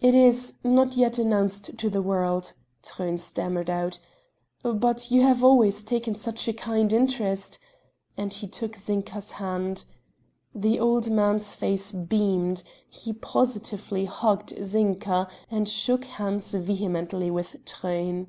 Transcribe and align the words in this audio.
"It 0.00 0.14
is 0.14 0.54
not 0.62 0.96
yet 0.96 1.18
announced 1.18 1.76
to 1.78 1.90
the 1.90 2.00
world," 2.00 2.52
Truyn 2.80 3.18
stammered 3.18 3.68
out, 3.68 3.98
"but 4.62 5.10
you 5.10 5.22
have 5.22 5.42
always 5.42 5.82
taken 5.82 6.14
such 6.14 6.46
a 6.46 6.52
kind 6.52 6.92
interest..." 6.92 7.58
and 8.16 8.32
he 8.32 8.46
took 8.46 8.76
Zinka's 8.76 9.32
hand. 9.32 9.84
The 10.54 10.78
old 10.78 11.10
man's 11.10 11.56
face 11.56 11.90
beamed 11.90 12.62
he 12.88 13.12
positively 13.12 14.04
hugged 14.04 14.54
Zinka 14.64 15.28
and 15.50 15.68
shook 15.68 16.04
hands 16.04 16.54
vehemently 16.54 17.28
with 17.28 17.56
Truyn. 17.64 18.28